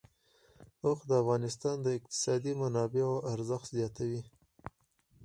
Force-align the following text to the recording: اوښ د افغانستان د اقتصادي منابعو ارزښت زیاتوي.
اوښ 0.83 0.99
د 1.09 1.11
افغانستان 1.21 1.77
د 1.81 1.87
اقتصادي 1.97 2.53
منابعو 2.61 3.15
ارزښت 3.33 3.67
زیاتوي. 3.77 4.21